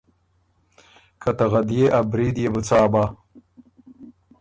[1.21, 3.03] که ته غدئے ا برید يې بو څا بَۀ